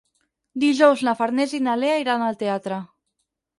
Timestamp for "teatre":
2.43-2.83